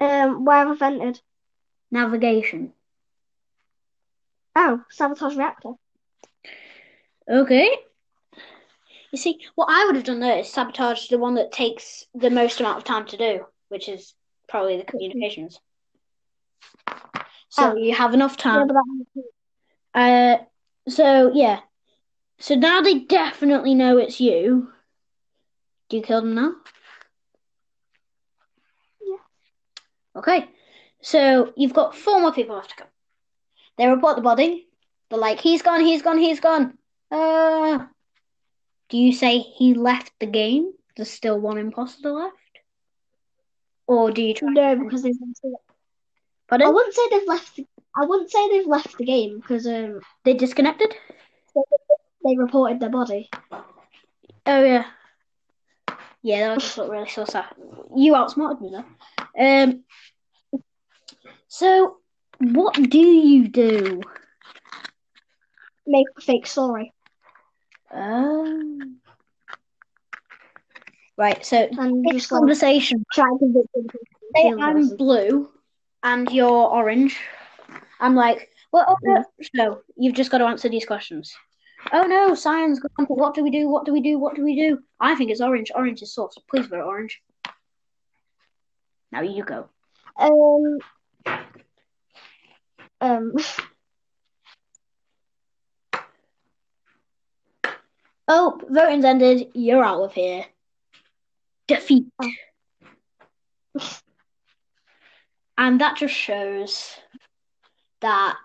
Um, 0.00 0.44
where 0.44 0.66
I've 0.66 0.80
vented. 0.80 1.20
Navigation. 1.92 2.72
Oh, 4.56 4.82
sabotage 4.90 5.36
reactor. 5.36 5.74
Okay. 7.30 7.70
You 9.12 9.18
see, 9.18 9.38
what 9.54 9.68
I 9.70 9.84
would 9.84 9.94
have 9.94 10.04
done 10.04 10.18
there 10.18 10.40
is 10.40 10.52
sabotage 10.52 11.06
the 11.06 11.18
one 11.18 11.36
that 11.36 11.52
takes 11.52 12.04
the 12.16 12.30
most 12.30 12.58
amount 12.58 12.78
of 12.78 12.84
time 12.84 13.06
to 13.06 13.16
do, 13.16 13.46
which 13.68 13.88
is 13.88 14.12
probably 14.48 14.76
the 14.78 14.84
communications. 14.84 15.60
So 17.50 17.70
Oh. 17.70 17.76
you 17.76 17.94
have 17.94 18.12
enough 18.12 18.34
Yeah, 18.38 18.42
time. 18.42 18.66
that- 18.66 19.22
Uh, 19.94 20.38
so 20.88 21.30
yeah. 21.34 21.60
So 22.38 22.54
now 22.54 22.80
they 22.80 22.98
definitely 23.00 23.74
know 23.74 23.98
it's 23.98 24.20
you. 24.20 24.72
Do 25.88 25.96
you 25.96 26.02
kill 26.02 26.22
them 26.22 26.34
now? 26.34 26.52
Yeah. 29.00 29.16
Okay. 30.16 30.48
So 31.02 31.52
you've 31.56 31.74
got 31.74 31.96
four 31.96 32.20
more 32.20 32.32
people 32.32 32.56
left 32.56 32.70
to 32.70 32.76
go. 32.76 32.84
They 33.78 33.86
report 33.86 34.16
the 34.16 34.22
body. 34.22 34.68
They're 35.10 35.18
like, 35.18 35.40
he's 35.40 35.62
gone, 35.62 35.80
he's 35.80 36.02
gone, 36.02 36.18
he's 36.18 36.40
gone. 36.40 36.78
Uh, 37.10 37.86
do 38.88 38.96
you 38.98 39.12
say 39.12 39.38
he 39.38 39.74
left 39.74 40.12
the 40.20 40.26
game? 40.26 40.72
There's 40.96 41.10
still 41.10 41.38
one 41.38 41.58
imposter 41.58 42.10
left? 42.10 42.36
Or 43.86 44.10
do 44.10 44.22
you 44.22 44.34
try? 44.34 44.48
no, 44.52 44.76
because 44.76 45.02
they've. 45.02 45.16
I 46.62 46.68
Pardon? 46.68 46.68
wouldn't 46.68 46.94
say 46.94 47.02
they've 47.10 47.28
left. 47.28 47.56
The, 47.56 47.66
I 47.96 48.04
wouldn't 48.06 48.30
say 48.30 48.48
they've 48.48 48.66
left 48.66 48.96
the 48.98 49.04
game 49.04 49.40
because 49.40 49.66
um 49.66 50.00
They 50.24 50.34
disconnected? 50.34 50.94
they 52.24 52.36
reported 52.36 52.80
their 52.80 52.90
body. 52.90 53.28
Oh 54.46 54.62
yeah. 54.64 54.84
Yeah, 56.22 56.48
that 56.48 56.54
was 56.62 56.78
really 56.78 57.08
so 57.08 57.24
sad. 57.24 57.46
You 57.96 58.14
outsmarted 58.14 58.60
me 58.60 58.70
though. 58.72 58.84
Um 59.42 59.84
so 61.48 61.96
what 62.38 62.74
do 62.74 62.98
you 62.98 63.48
do? 63.48 64.00
Make 65.86 66.06
a 66.16 66.20
fake 66.20 66.46
story 66.46 66.92
Um 67.90 69.00
Right, 71.16 71.44
so 71.44 71.68
and 71.78 72.04
this 72.04 72.26
conversation. 72.26 73.04
try 73.12 73.26
and 73.28 73.38
convince 73.38 73.68
them 73.74 73.86
to 73.88 73.98
Say 74.34 74.52
I'm 74.58 74.96
blue 74.96 75.50
and 76.02 76.30
you're 76.32 76.48
orange. 76.50 77.18
I'm 78.02 78.16
like, 78.16 78.50
well, 78.72 78.84
oh, 78.88 78.96
no. 79.04 79.24
so 79.54 79.82
you've 79.96 80.14
just 80.14 80.30
got 80.32 80.38
to 80.38 80.44
answer 80.44 80.68
these 80.68 80.84
questions. 80.84 81.32
Oh 81.92 82.02
no, 82.02 82.34
science 82.34 82.80
gone. 82.80 83.06
What 83.06 83.34
do 83.34 83.42
we 83.42 83.50
do? 83.50 83.68
What 83.68 83.84
do 83.84 83.92
we 83.92 84.00
do? 84.00 84.18
What 84.18 84.34
do 84.34 84.44
we 84.44 84.56
do? 84.56 84.80
I 85.00 85.14
think 85.14 85.30
it's 85.30 85.40
orange. 85.40 85.70
Orange 85.74 86.02
is 86.02 86.14
sauce. 86.14 86.36
Please 86.50 86.66
vote 86.66 86.84
orange. 86.84 87.22
Now 89.12 89.22
you 89.22 89.44
go. 89.44 89.68
Um. 90.16 90.78
Um. 93.00 93.32
Oh, 98.28 98.58
voting's 98.70 99.04
ended. 99.04 99.48
You're 99.52 99.84
out 99.84 100.00
of 100.04 100.14
here. 100.14 100.46
Defeat. 101.66 102.06
And 105.58 105.80
that 105.80 105.96
just 105.96 106.14
shows 106.14 106.96
that, 108.02 108.36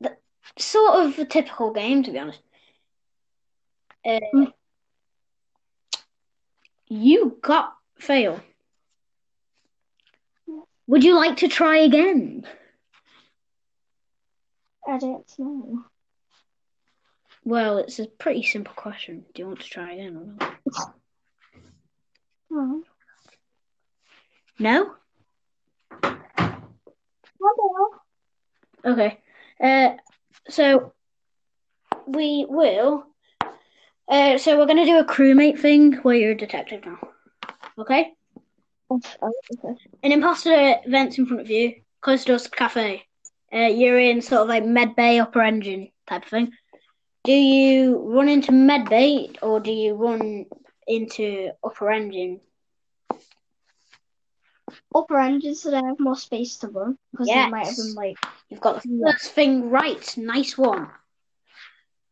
that 0.00 0.18
sort 0.58 1.06
of 1.06 1.18
a 1.18 1.24
typical 1.24 1.72
game, 1.72 2.02
to 2.04 2.10
be 2.12 2.18
honest. 2.18 2.40
Uh, 4.04 4.20
Mm. 4.34 4.52
you 6.88 7.38
got 7.42 7.74
fail. 7.98 8.40
Would 10.86 11.04
you 11.04 11.14
like 11.14 11.38
to 11.38 11.48
try 11.48 11.78
again? 11.78 12.46
I 14.86 14.98
don't 14.98 15.30
know. 15.38 15.84
Well, 17.44 17.78
it's 17.78 17.98
a 17.98 18.06
pretty 18.06 18.42
simple 18.42 18.72
question. 18.74 19.24
Do 19.34 19.42
you 19.42 19.46
want 19.48 19.60
to 19.60 19.68
try 19.68 19.92
again 19.92 20.16
or 20.16 20.46
not? 20.46 20.58
Oh. 22.52 22.82
No? 24.60 24.92
Hello. 27.40 27.90
Okay. 28.84 29.18
Uh, 29.62 29.90
so 30.48 30.92
we 32.06 32.46
will. 32.48 33.04
Uh, 34.08 34.38
so 34.38 34.56
we're 34.56 34.66
gonna 34.66 34.86
do 34.86 34.98
a 34.98 35.04
crewmate 35.04 35.58
thing 35.58 35.94
where 35.96 36.16
you're 36.16 36.32
a 36.32 36.36
detective 36.36 36.84
now. 36.84 36.98
Okay? 37.78 38.12
Okay. 38.90 39.74
An 40.02 40.12
imposter 40.12 40.76
vents 40.86 41.18
in 41.18 41.26
front 41.26 41.42
of 41.42 41.50
you, 41.50 41.74
close 42.00 42.24
doors 42.24 42.48
cafe. 42.48 43.04
Uh, 43.52 43.66
you're 43.66 43.98
in 43.98 44.22
sort 44.22 44.42
of 44.42 44.48
like 44.48 44.64
med 44.64 44.96
bay 44.96 45.18
upper 45.20 45.42
engine 45.42 45.90
type 46.06 46.24
of 46.24 46.30
thing. 46.30 46.52
Do 47.24 47.32
you 47.32 47.98
run 47.98 48.28
into 48.28 48.52
med 48.52 48.88
bay 48.88 49.30
or 49.42 49.60
do 49.60 49.70
you 49.70 49.94
run 49.94 50.46
into 50.86 51.50
upper 51.62 51.90
engine? 51.90 52.40
Upper 54.94 55.18
engines 55.18 55.62
so 55.62 55.70
they 55.70 55.76
have 55.76 56.00
more 56.00 56.16
space 56.16 56.56
to 56.58 56.68
run 56.68 56.96
because 57.12 57.32
they 57.32 57.42
might 57.44 57.66
have 57.66 57.76
been 57.76 57.94
like 57.94 58.18
You've 58.48 58.60
got 58.60 58.82
the 58.82 58.88
Yeah. 58.88 59.12
first 59.12 59.32
thing 59.32 59.70
right. 59.70 60.16
Nice 60.16 60.56
one. 60.56 60.90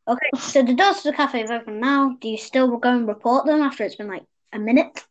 Okay, 0.09 0.31
so 0.39 0.63
the 0.63 0.75
doors 0.75 1.03
to 1.03 1.11
the 1.11 1.17
cafe 1.17 1.41
have 1.41 1.51
opened 1.51 1.81
now. 1.81 2.17
Do 2.21 2.29
you 2.29 2.37
still 2.39 2.77
go 2.77 2.91
and 2.91 3.09
report 3.09 3.47
them 3.47 3.63
after 3.63 3.85
it's 3.85 3.97
been 3.97 4.09
like 4.09 4.25
a 4.53 4.59
minute? 4.59 5.05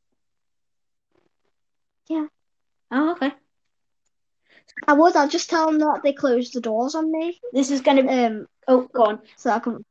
Yeah. 2.09 2.27
Oh, 2.91 3.11
okay. 3.13 3.33
I 4.87 4.93
was. 4.93 5.15
I'll 5.15 5.27
just 5.29 5.49
tell 5.49 5.65
them 5.67 5.79
that 5.79 6.01
they 6.03 6.13
closed 6.13 6.53
the 6.53 6.61
doors 6.61 6.95
on 6.95 7.11
me. 7.11 7.39
This 7.51 7.71
is 7.71 7.81
gonna 7.81 8.03
be. 8.03 8.09
Um. 8.09 8.47
Oh, 8.67 8.87
go 8.93 9.03
on. 9.05 9.21
So 9.35 9.51
I 9.51 9.59
can. 9.59 9.85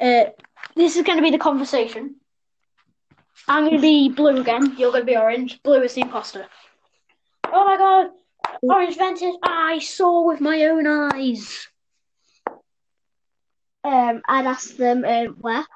Uh, 0.00 0.24
this 0.74 0.96
is 0.96 1.02
gonna 1.04 1.22
be 1.22 1.30
the 1.30 1.38
conversation. 1.38 2.16
I'm 3.48 3.64
gonna 3.64 3.80
be 3.80 4.08
blue 4.08 4.40
again. 4.40 4.76
You're 4.78 4.92
gonna 4.92 5.04
be 5.04 5.16
orange. 5.16 5.62
Blue 5.62 5.82
is 5.82 5.94
the 5.94 6.02
imposter. 6.02 6.46
Oh 7.44 7.64
my 7.64 7.76
god! 7.76 8.10
Orange 8.62 8.96
vented. 8.96 9.34
I 9.42 9.78
saw 9.80 10.26
with 10.26 10.40
my 10.40 10.64
own 10.64 10.86
eyes. 10.86 11.68
Um. 13.84 14.22
I'd 14.28 14.46
ask 14.46 14.76
them. 14.76 15.04
Um. 15.04 15.36
Where? 15.40 15.66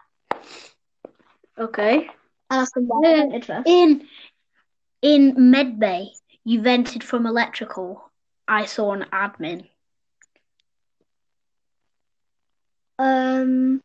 Okay. 1.58 2.08
I'd 2.50 2.60
ask 2.60 2.74
them 2.74 2.86
where 2.88 3.28
they 3.30 3.40
first. 3.40 3.68
In 3.68 4.06
in 5.02 5.34
medbay, 5.34 6.08
you 6.44 6.62
vented 6.62 7.02
from 7.02 7.26
electrical. 7.26 8.10
I 8.46 8.66
saw 8.66 8.92
an 8.92 9.06
admin. 9.12 9.68
Um. 12.98 13.82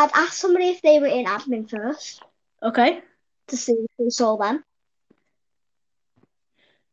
I'd 0.00 0.10
ask 0.14 0.32
somebody 0.32 0.68
if 0.70 0.80
they 0.82 0.98
were 0.98 1.06
in 1.06 1.26
admin 1.26 1.68
first 1.68 2.22
Okay. 2.62 3.02
to 3.48 3.56
see 3.56 3.72
if 3.72 3.90
they 3.98 4.08
saw 4.08 4.36
them. 4.38 4.64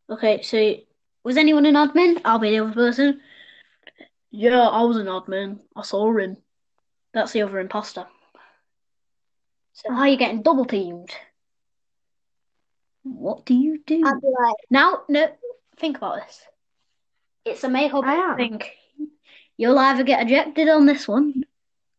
Okay, 0.10 0.42
so 0.42 0.76
was 1.24 1.38
anyone 1.38 1.66
in 1.66 1.76
admin? 1.76 2.22
I'll 2.26 2.40
be 2.40 2.50
the 2.52 2.60
other 2.66 2.74
person. 2.74 3.22
Yeah, 4.32 4.60
I 4.60 4.84
was 4.84 4.98
an 4.98 5.08
admin. 5.08 5.60
I 5.76 5.84
saw 5.84 6.16
him. 6.18 6.38
That's 7.14 7.32
the 7.32 7.44
other 7.44 7.60
imposter. 7.60 8.06
So 9.74 9.92
how 9.94 10.00
are 10.02 10.08
you 10.08 10.18
getting 10.18 10.42
double 10.42 10.66
teamed? 10.66 11.10
what 13.04 13.46
do 13.46 13.54
you 13.54 13.80
do? 13.86 14.02
I'd 14.06 14.20
be 14.20 14.28
like, 14.28 14.56
Now, 14.70 15.04
no, 15.08 15.28
think 15.78 15.96
about 15.96 16.18
this. 16.26 16.42
It's 17.46 17.64
a 17.64 17.70
make 17.70 17.94
or 17.94 18.04
I 18.06 18.34
break 18.36 18.52
am. 18.52 18.60
thing. 18.60 18.62
You'll 19.56 19.80
either 19.80 20.04
get 20.04 20.24
ejected 20.24 20.68
on 20.68 20.86
this 20.86 21.08
one 21.08 21.46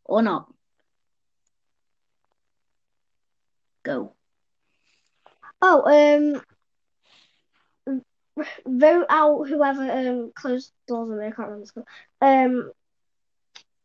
or 0.04 0.20
not. 0.20 0.52
Go. 3.88 4.12
oh, 5.62 6.42
um, 7.86 8.44
vote 8.66 9.06
out 9.08 9.48
whoever 9.48 9.90
um 9.90 10.30
closed 10.34 10.72
doors 10.86 11.10
on 11.10 11.18
me. 11.18 11.26
I 11.26 11.30
can't 11.30 11.48
remember. 11.48 11.64
the 11.64 11.72
call. 11.72 11.86
Um, 12.20 12.72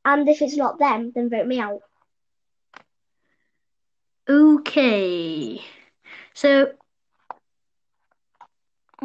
and 0.04 0.28
if 0.28 0.42
it's 0.42 0.58
not 0.58 0.78
them, 0.78 1.14
then 1.16 1.30
vote 1.30 1.48
me 1.48 1.62
out. 1.62 1.80
Okay. 4.28 5.62
So, 6.34 6.74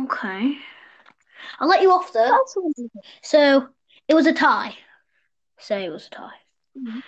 okay. 0.01 0.57
I'll 1.61 1.69
let 1.69 1.83
you 1.83 1.93
off 1.93 2.13
though. 2.13 2.29
That's 2.29 2.57
all 2.57 2.67
I'm 2.67 2.73
doing. 2.73 2.91
So, 3.23 3.69
it 4.09 4.15
was 4.15 4.27
a 4.27 4.33
tie. 4.33 4.75
Say 5.61 5.85
it 5.85 5.91
was 5.91 6.09
a 6.09 6.11
tie. 6.11 6.41
Mhm. 6.77 7.03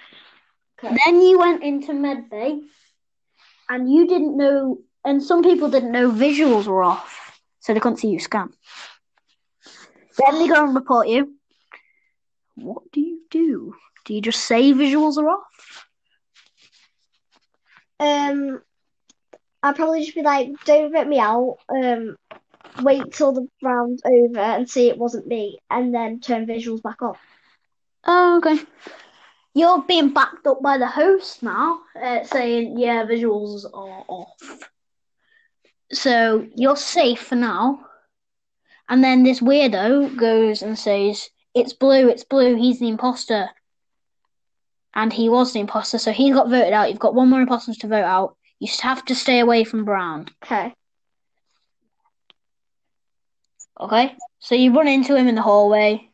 Okay. 0.78 0.96
Then 1.04 1.20
you 1.22 1.40
went 1.40 1.64
into 1.64 1.92
medbay, 1.92 2.62
and 3.70 3.90
you 3.90 4.06
didn't 4.06 4.36
know, 4.36 4.80
and 5.04 5.22
some 5.22 5.42
people 5.42 5.70
didn't 5.70 5.92
know 5.92 6.10
visuals 6.10 6.66
were 6.66 6.82
off, 6.82 7.40
so 7.60 7.72
they 7.72 7.80
couldn't 7.80 7.98
see 7.98 8.08
you 8.08 8.18
scan. 8.18 8.52
Then 10.18 10.38
they 10.38 10.48
go 10.48 10.64
and 10.64 10.74
report 10.74 11.08
you. 11.08 11.34
What 12.56 12.82
do 12.92 13.00
you 13.00 13.20
do? 13.30 13.74
Do 14.04 14.12
you 14.12 14.20
just 14.20 14.44
say 14.44 14.72
visuals 14.72 15.16
are 15.16 15.28
off? 15.30 15.86
Um, 18.00 18.60
I'd 19.62 19.76
probably 19.76 20.00
just 20.00 20.14
be 20.14 20.22
like, 20.22 20.48
don't 20.64 20.92
vote 20.92 21.06
me 21.06 21.20
out. 21.20 21.58
Um, 21.68 22.16
wait 22.82 23.12
till 23.12 23.32
the 23.32 23.46
round's 23.62 24.02
over 24.04 24.40
and 24.40 24.68
see 24.68 24.88
it 24.88 24.98
wasn't 24.98 25.28
me, 25.28 25.60
and 25.70 25.94
then 25.94 26.20
turn 26.20 26.46
visuals 26.46 26.82
back 26.82 27.00
on. 27.02 27.14
Oh, 28.04 28.38
okay. 28.38 28.62
You're 29.60 29.82
being 29.82 30.14
backed 30.14 30.46
up 30.46 30.62
by 30.62 30.78
the 30.78 30.86
host 30.86 31.42
now, 31.42 31.80
uh, 32.02 32.24
saying, 32.24 32.78
yeah, 32.78 33.04
visuals 33.04 33.66
are 33.66 34.04
off. 34.08 34.70
So 35.92 36.46
you're 36.56 36.76
safe 36.76 37.20
for 37.20 37.34
now. 37.34 37.84
And 38.88 39.04
then 39.04 39.22
this 39.22 39.40
weirdo 39.40 40.16
goes 40.16 40.62
and 40.62 40.78
says, 40.78 41.28
it's 41.54 41.74
blue, 41.74 42.08
it's 42.08 42.24
blue, 42.24 42.56
he's 42.56 42.80
the 42.80 42.88
imposter. 42.88 43.50
And 44.94 45.12
he 45.12 45.28
was 45.28 45.52
the 45.52 45.60
imposter, 45.60 45.98
so 45.98 46.10
he 46.10 46.32
got 46.32 46.48
voted 46.48 46.72
out. 46.72 46.88
You've 46.88 46.98
got 46.98 47.14
one 47.14 47.28
more 47.28 47.42
imposter 47.42 47.74
to 47.74 47.86
vote 47.86 47.96
out. 48.02 48.38
You 48.60 48.68
have 48.80 49.04
to 49.04 49.14
stay 49.14 49.40
away 49.40 49.64
from 49.64 49.84
Brown. 49.84 50.28
Okay. 50.42 50.72
Okay? 53.78 54.16
So 54.38 54.54
you 54.54 54.74
run 54.74 54.88
into 54.88 55.14
him 55.14 55.28
in 55.28 55.34
the 55.34 55.42
hallway, 55.42 56.09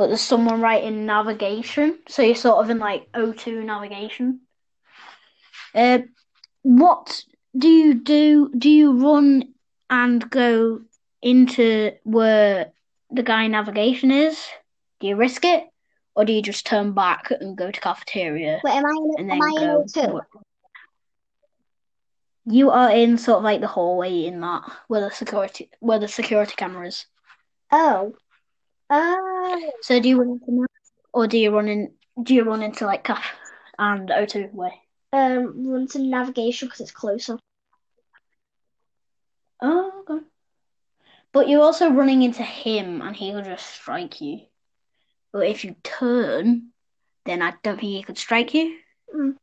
but 0.00 0.06
there's 0.06 0.22
someone 0.22 0.62
right 0.62 0.82
in 0.82 1.04
navigation. 1.04 1.98
So 2.08 2.22
you're 2.22 2.34
sort 2.34 2.64
of 2.64 2.70
in 2.70 2.78
like 2.78 3.12
O2 3.12 3.62
navigation. 3.62 4.40
Uh, 5.74 5.98
what 6.62 7.22
do 7.54 7.68
you 7.68 7.92
do? 7.92 8.50
Do 8.56 8.70
you 8.70 8.92
run 8.92 9.52
and 9.90 10.30
go 10.30 10.80
into 11.20 11.92
where 12.04 12.72
the 13.10 13.22
guy 13.22 13.46
navigation 13.48 14.10
is? 14.10 14.42
Do 15.00 15.08
you 15.08 15.16
risk 15.16 15.44
it? 15.44 15.64
Or 16.14 16.24
do 16.24 16.32
you 16.32 16.40
just 16.40 16.64
turn 16.64 16.92
back 16.92 17.30
and 17.30 17.54
go 17.54 17.70
to 17.70 17.80
cafeteria 17.80 18.62
Wait, 18.64 18.72
am 18.72 18.86
I 18.86 18.96
in? 19.18 19.30
Am 19.30 19.42
I 19.42 19.48
in 19.48 19.66
go? 19.66 19.84
O2? 19.84 20.20
You 22.46 22.70
are 22.70 22.90
in 22.90 23.18
sort 23.18 23.36
of 23.36 23.44
like 23.44 23.60
the 23.60 23.66
hallway 23.66 24.24
in 24.24 24.40
that 24.40 24.62
where 24.88 25.02
the 25.02 25.10
security 25.10 25.68
where 25.80 25.98
the 25.98 26.08
security 26.08 26.54
camera 26.56 26.86
is. 26.86 27.04
Oh. 27.70 28.14
Oh. 28.90 29.70
So 29.82 30.00
do 30.00 30.08
you 30.08 30.18
run 30.18 30.30
into 30.30 30.60
that, 30.60 30.68
or 31.12 31.26
do 31.26 31.38
you 31.38 31.54
run 31.54 31.68
in? 31.68 31.92
Do 32.22 32.34
you 32.34 32.42
run 32.42 32.62
into 32.62 32.86
like 32.86 33.04
Caf 33.04 33.24
and 33.78 34.08
O2 34.08 34.52
way? 34.52 34.72
Um, 35.12 35.68
run 35.68 35.86
to 35.88 35.98
navigation 36.00 36.68
because 36.68 36.80
it's 36.80 36.90
closer. 36.90 37.38
Oh, 39.62 40.04
okay. 40.08 40.24
But 41.32 41.48
you're 41.48 41.62
also 41.62 41.90
running 41.90 42.22
into 42.22 42.42
him, 42.42 43.00
and 43.02 43.14
he 43.14 43.32
will 43.32 43.42
just 43.42 43.66
strike 43.66 44.20
you. 44.20 44.40
But 45.32 45.46
if 45.46 45.64
you 45.64 45.76
turn, 45.84 46.70
then 47.24 47.42
I 47.42 47.54
don't 47.62 47.78
think 47.78 47.92
he 47.92 48.02
could 48.02 48.18
strike 48.18 48.54
you. 48.54 48.76
Mm. 49.14 49.36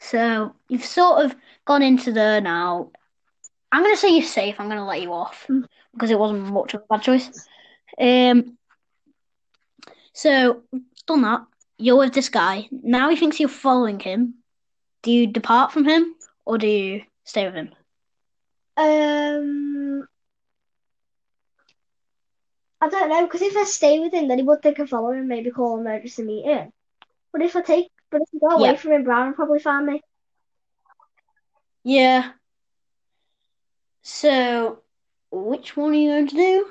So 0.00 0.54
you've 0.68 0.84
sort 0.84 1.24
of 1.24 1.34
gone 1.64 1.82
into 1.82 2.12
there 2.12 2.40
now. 2.40 2.90
I'm 3.72 3.82
gonna 3.82 3.96
say 3.96 4.10
you're 4.10 4.22
safe. 4.22 4.56
I'm 4.58 4.68
gonna 4.68 4.86
let 4.86 5.02
you 5.02 5.12
off 5.12 5.46
Mm. 5.48 5.66
because 5.92 6.10
it 6.10 6.18
wasn't 6.18 6.46
much 6.46 6.74
of 6.74 6.82
a 6.82 6.86
bad 6.90 7.02
choice. 7.02 7.48
Um. 8.00 8.56
So 10.12 10.62
done 11.06 11.22
that. 11.22 11.42
You're 11.78 11.98
with 11.98 12.14
this 12.14 12.28
guy. 12.28 12.68
Now 12.70 13.08
he 13.08 13.16
thinks 13.16 13.38
you're 13.40 13.48
following 13.48 14.00
him. 14.00 14.34
Do 15.02 15.10
you 15.12 15.26
depart 15.26 15.72
from 15.72 15.84
him 15.88 16.14
or 16.44 16.58
do 16.58 16.66
you 16.66 17.02
stay 17.24 17.46
with 17.46 17.54
him? 17.54 17.70
Um, 18.76 20.06
I 22.80 22.88
don't 22.88 23.08
know 23.08 23.24
because 23.26 23.42
if 23.42 23.56
I 23.56 23.64
stay 23.64 23.98
with 24.00 24.12
him, 24.12 24.28
then 24.28 24.38
he 24.38 24.44
would 24.44 24.62
think 24.62 24.78
I'm 24.78 24.86
following 24.86 25.20
him, 25.20 25.28
maybe 25.28 25.50
call 25.50 25.76
an 25.76 25.86
emergency 25.86 26.22
meeting. 26.22 26.72
But 27.32 27.42
if 27.42 27.56
I 27.56 27.62
take, 27.62 27.90
but 28.10 28.22
if 28.22 28.28
I 28.34 28.38
go 28.48 28.56
away 28.56 28.70
Yeah. 28.70 28.76
from 28.76 28.92
him, 28.92 29.04
Brown 29.04 29.28
will 29.28 29.34
probably 29.34 29.60
find 29.60 29.86
me. 29.86 30.02
Yeah. 31.84 32.32
So 34.02 34.82
which 35.30 35.76
one 35.76 35.90
are 35.92 35.94
you 35.94 36.10
going 36.10 36.26
to 36.28 36.34
do? 36.36 36.70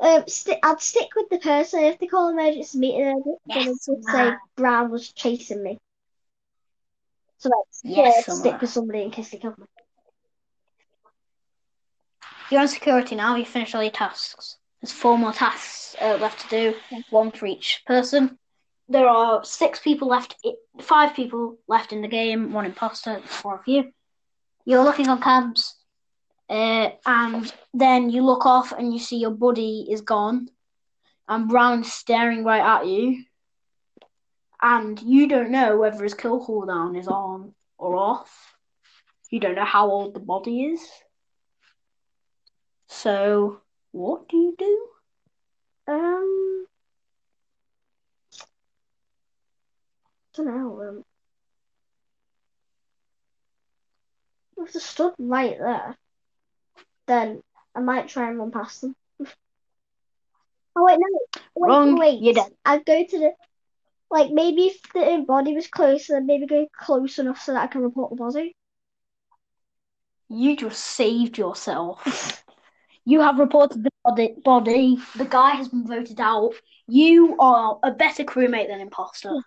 Um, 0.00 0.24
sti 0.26 0.58
I'd 0.62 0.80
stick 0.80 1.08
with 1.14 1.28
the 1.30 1.38
person 1.38 1.84
if 1.84 1.98
they 1.98 2.06
call 2.06 2.28
emergency 2.30 2.78
meeting. 2.78 3.22
I'd 3.50 3.56
Yes, 3.56 3.88
say. 4.02 4.32
Brown 4.56 4.90
was 4.90 5.12
chasing 5.12 5.62
me. 5.62 5.78
So 7.38 7.48
like, 7.50 7.64
Yes, 7.84 8.26
yeah, 8.26 8.34
stick 8.34 8.60
with 8.60 8.70
somebody 8.70 9.02
in 9.02 9.10
case 9.10 9.30
they 9.30 9.38
kill 9.38 9.54
me. 9.56 9.66
You're 12.50 12.60
on 12.60 12.68
security 12.68 13.14
now. 13.14 13.36
You 13.36 13.44
finished 13.44 13.74
all 13.74 13.82
your 13.82 13.90
tasks. 13.90 14.58
There's 14.80 14.92
four 14.92 15.16
more 15.16 15.32
tasks 15.32 15.96
uh, 16.00 16.16
left 16.20 16.40
to 16.40 16.48
do, 16.48 16.74
one 17.10 17.30
for 17.30 17.46
each 17.46 17.82
person. 17.86 18.38
There 18.88 19.08
are 19.08 19.42
six 19.44 19.80
people 19.80 20.08
left, 20.08 20.36
five 20.80 21.14
people 21.14 21.56
left 21.68 21.92
in 21.92 22.02
the 22.02 22.08
game, 22.08 22.52
one 22.52 22.66
imposter, 22.66 23.20
four 23.24 23.56
of 23.56 23.66
you. 23.66 23.92
You're 24.66 24.84
looking 24.84 25.08
on 25.08 25.22
cabs, 25.22 25.76
uh, 26.48 26.90
and 27.06 27.52
then 27.72 28.10
you 28.10 28.22
look 28.22 28.46
off 28.46 28.72
and 28.72 28.92
you 28.92 28.98
see 28.98 29.16
your 29.16 29.30
buddy 29.30 29.86
is 29.90 30.00
gone, 30.00 30.48
and 31.28 31.48
Brown's 31.48 31.92
staring 31.92 32.44
right 32.44 32.80
at 32.80 32.86
you, 32.86 33.24
and 34.60 35.00
you 35.00 35.28
don't 35.28 35.50
know 35.50 35.78
whether 35.78 36.02
his 36.02 36.14
kill 36.14 36.44
cooldown 36.44 36.98
is 36.98 37.08
on 37.08 37.54
or 37.78 37.96
off. 37.96 38.56
You 39.30 39.40
don't 39.40 39.56
know 39.56 39.64
how 39.64 39.90
old 39.90 40.14
the 40.14 40.20
body 40.20 40.64
is. 40.64 40.80
So, 42.88 43.60
what 43.92 44.28
do 44.28 44.36
you 44.36 44.54
do? 44.56 44.88
Um, 45.88 46.66
I 50.32 50.36
don't 50.36 50.46
know. 50.46 50.82
Um, 50.82 51.04
if 54.64 54.72
they 54.72 54.80
stood 54.80 55.14
right 55.18 55.58
there, 55.58 55.96
then 57.06 57.42
I 57.74 57.80
might 57.80 58.08
try 58.08 58.28
and 58.28 58.38
run 58.38 58.50
past 58.50 58.80
them. 58.82 58.94
Oh 60.76 60.84
wait, 60.84 60.98
no, 60.98 61.06
wait, 61.54 61.68
Wrong, 61.68 61.96
wait. 61.98 62.20
you're 62.20 62.34
dead. 62.34 62.52
I'd 62.64 62.84
go 62.84 63.04
to 63.04 63.18
the 63.18 63.32
like 64.10 64.30
maybe 64.30 64.66
if 64.66 64.82
the 64.92 65.24
body 65.26 65.54
was 65.54 65.68
closer, 65.68 66.14
then 66.14 66.26
maybe 66.26 66.46
go 66.46 66.66
close 66.78 67.18
enough 67.18 67.40
so 67.40 67.52
that 67.52 67.62
I 67.62 67.66
can 67.66 67.82
report 67.82 68.10
the 68.10 68.16
body. 68.16 68.56
You 70.28 70.56
just 70.56 70.80
saved 70.80 71.38
yourself. 71.38 72.42
You 73.06 73.20
have 73.20 73.38
reported 73.38 73.82
the 73.84 73.90
body, 74.02 74.34
body. 74.42 74.98
The 75.14 75.26
guy 75.26 75.50
has 75.50 75.68
been 75.68 75.86
voted 75.86 76.20
out. 76.20 76.54
You 76.86 77.36
are 77.38 77.78
a 77.82 77.90
better 77.90 78.24
crewmate 78.24 78.68
than 78.68 78.80
imposter. 78.80 79.42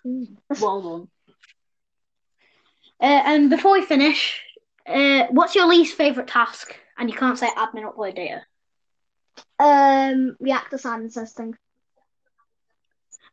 Well 0.61 0.81
done. 0.81 1.07
Uh, 3.01 3.21
and 3.25 3.49
before 3.49 3.73
we 3.73 3.85
finish, 3.85 4.39
uh, 4.87 5.25
what's 5.31 5.55
your 5.55 5.65
least 5.67 5.95
favorite 5.97 6.27
task? 6.27 6.75
And 6.97 7.09
you 7.09 7.15
can't 7.15 7.37
say 7.37 7.47
admin 7.49 7.91
upload 7.91 8.15
data. 8.15 8.41
Um, 9.59 10.35
reactor 10.39 10.77
silence 10.77 11.13
testing. 11.15 11.55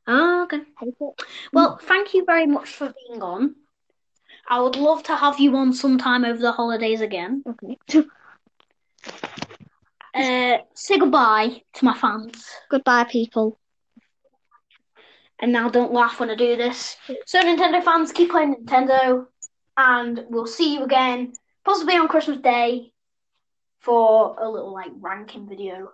Oh, 0.06 0.42
okay. 0.44 0.60
Hate 0.80 0.94
it. 1.00 1.22
Well, 1.52 1.78
thank 1.82 2.12
you 2.14 2.24
very 2.24 2.46
much 2.46 2.68
for 2.68 2.92
being 3.08 3.22
on. 3.22 3.54
I 4.48 4.60
would 4.60 4.76
love 4.76 5.02
to 5.04 5.16
have 5.16 5.40
you 5.40 5.56
on 5.56 5.72
sometime 5.72 6.24
over 6.24 6.40
the 6.40 6.52
holidays 6.52 7.00
again. 7.00 7.42
Okay. 7.48 7.78
Uh, 10.14 10.58
say 10.74 10.96
goodbye 10.96 11.60
to 11.72 11.84
my 11.84 11.92
fans. 11.92 12.48
Goodbye, 12.70 13.02
people. 13.02 13.58
And 15.40 15.52
now 15.52 15.68
don't 15.68 15.92
laugh 15.92 16.20
when 16.20 16.30
I 16.30 16.36
do 16.36 16.56
this. 16.56 16.96
So, 17.26 17.42
Nintendo 17.42 17.82
fans, 17.82 18.12
keep 18.12 18.30
playing 18.30 18.54
Nintendo, 18.54 19.26
and 19.76 20.24
we'll 20.28 20.46
see 20.46 20.74
you 20.74 20.84
again 20.84 21.32
possibly 21.64 21.96
on 21.96 22.06
Christmas 22.06 22.38
Day 22.38 22.92
for 23.84 24.36
a 24.38 24.48
little 24.48 24.72
like 24.72 24.92
ranking 25.00 25.48
video. 25.48 25.92